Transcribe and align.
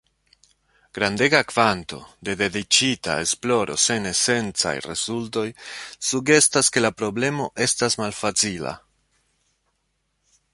Grandega 0.97 1.41
kvanto 1.49 1.99
de 2.29 2.33
dediĉita 2.39 3.17
esploro 3.25 3.75
sen 3.83 4.07
esencaj 4.13 4.73
rezultoj 4.87 5.45
sugestas 6.09 6.75
ke 6.77 6.83
la 6.87 6.93
problemo 7.03 7.49
estas 7.67 7.99
malfacila. 8.05 8.75